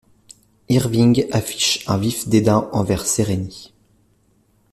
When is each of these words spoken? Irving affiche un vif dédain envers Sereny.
Irving 0.67 1.27
affiche 1.31 1.83
un 1.87 1.97
vif 1.99 2.27
dédain 2.27 2.67
envers 2.71 3.05
Sereny. 3.05 3.71